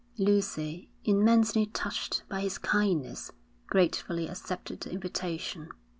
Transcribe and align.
Lucy, 0.17 0.89
immensely 1.03 1.67
touched 1.67 2.23
by 2.27 2.41
his 2.41 2.57
kindness, 2.57 3.31
gratefully 3.67 4.27
accepted 4.27 4.81
the 4.81 4.89
invitation. 4.91 5.69